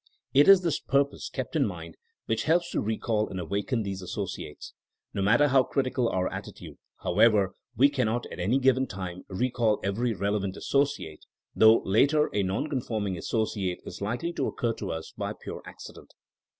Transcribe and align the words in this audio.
It 0.33 0.47
is 0.47 0.63
this 0.63 0.79
purpose 0.79 1.29
kept 1.29 1.55
in 1.55 1.63
mind 1.67 1.95
which 2.25 2.45
helps 2.45 2.71
to 2.71 2.81
recall 2.81 3.29
and 3.29 3.39
awaken 3.39 3.83
these 3.83 4.01
associates. 4.01 4.73
No 5.13 5.21
matter 5.21 5.49
how 5.49 5.61
critical 5.61 6.09
our 6.09 6.27
attitude, 6.33 6.79
however, 7.03 7.53
we 7.77 7.87
cannot 7.87 8.25
at 8.31 8.39
any 8.39 8.57
given 8.57 8.87
time 8.87 9.25
recall 9.27 9.79
every 9.83 10.13
relevant 10.15 10.57
associate, 10.57 11.25
though 11.55 11.83
later 11.85 12.31
a 12.33 12.41
non 12.41 12.65
conforming'* 12.67 13.15
associate 13.15 13.79
is 13.85 14.01
likely 14.01 14.33
to 14.33 14.47
occur 14.47 14.73
to 14.73 14.91
us 14.91 15.13
by 15.15 15.33
pure 15.33 15.61
accident. 15.67 16.15